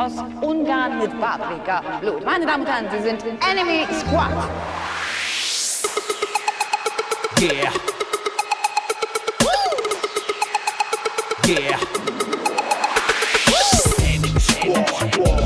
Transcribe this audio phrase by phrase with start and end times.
[0.00, 2.24] aus Ungarn mit Paprika Blut.
[2.24, 4.30] Meine Damen und Herren, Sie sind Enemy Squad.
[7.38, 7.70] Yeah.
[11.46, 11.78] Yeah.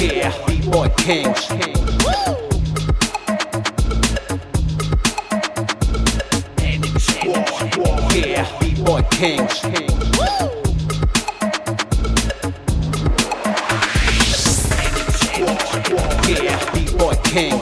[0.00, 1.48] Yeah, B-Boy Kings.
[8.14, 10.65] Yeah, B-Boy Kings.
[17.36, 17.60] B-Boy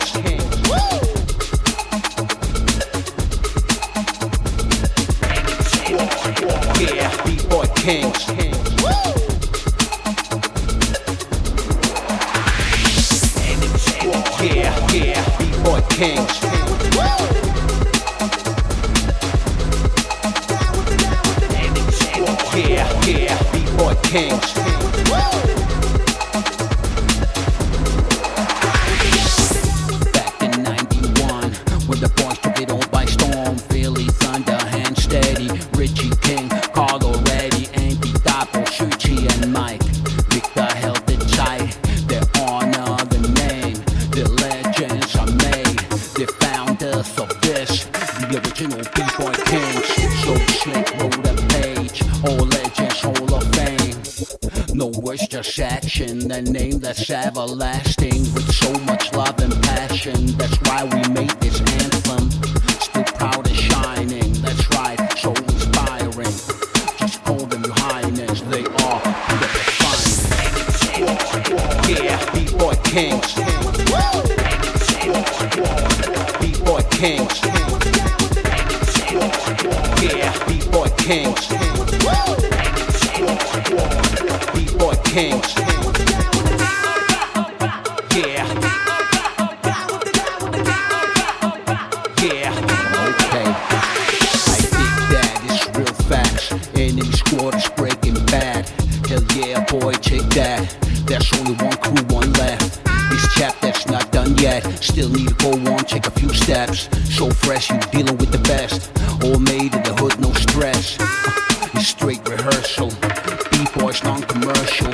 [6.79, 8.23] Yeah, B-Boy Kings.
[14.41, 16.35] Yeah, yeah, B-Boy Kings.
[22.55, 24.64] Yeah, yeah, B-Boy Kings.
[38.75, 39.81] Dapo, Shuchi, and Mike.
[42.41, 42.97] Honor,
[43.35, 43.79] name.
[44.11, 45.79] The legends are made.
[46.15, 49.15] The founders of this, the original Kings.
[49.19, 49.39] Wrote
[51.51, 52.03] page.
[52.25, 54.77] All legends, of Fame.
[54.77, 56.29] No words, just action.
[56.29, 60.27] The name that's everlasting with so much love and passion.
[60.37, 62.31] That's why we made this anthem.
[62.81, 63.84] Still proud and shining.
[72.95, 73.35] B-Boy Kings.
[76.41, 77.41] B-Boy Kings.
[80.01, 81.49] Yeah, B-Boy Kings.
[84.55, 85.55] B-Boy Kings.
[88.15, 88.47] Yeah.
[92.23, 92.55] Yeah.
[93.11, 93.49] Okay.
[94.47, 94.93] I think
[97.33, 98.69] real is breaking bad.
[99.09, 100.77] Hell yeah, boy, check that.
[101.07, 102.84] There's only one crew, one left.
[103.35, 104.63] This chapter's not done yet.
[104.81, 106.89] Still need to go on, take a few steps.
[107.17, 108.93] So fresh, you dealing with the best.
[109.25, 110.97] All made in the hood, no stress.
[111.75, 112.91] It's straight rehearsal.
[113.51, 114.93] B-boys non-commercial.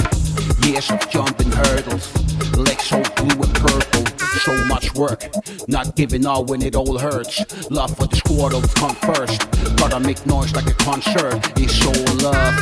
[0.67, 2.09] Years of jumping hurdles.
[2.57, 4.07] Legs so blue and purple.
[4.41, 5.29] So much work.
[5.69, 7.45] Not giving up when it all hurts.
[7.71, 9.39] Love for the squad always come first.
[9.77, 11.37] Gotta make noise like a concert.
[11.59, 11.93] It's so
[12.25, 12.55] love.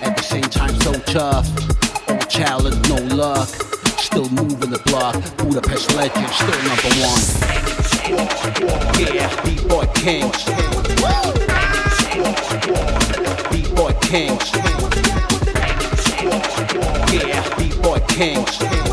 [0.00, 1.46] At the same time, so tough.
[2.08, 3.75] All talent, no luck.
[4.16, 5.14] Still moving the block.
[5.36, 7.22] Budapest legend, still number one.
[9.14, 10.44] Yeah, B-Boy Kings.
[13.52, 14.52] B-Boy Kings.
[17.12, 18.85] Yeah, B-Boy Kings.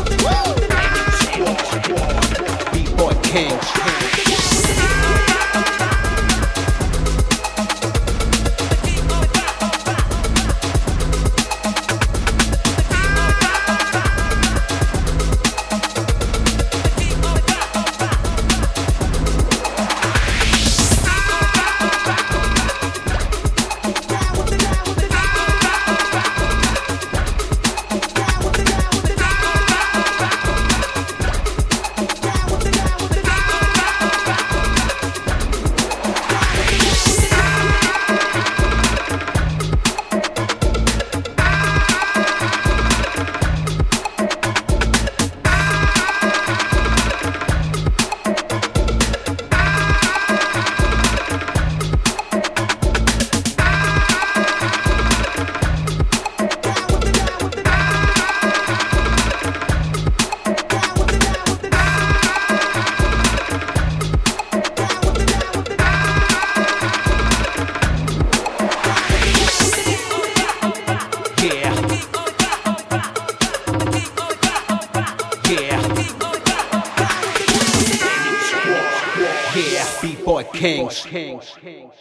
[80.64, 81.92] Yeah, B-Boy Kings.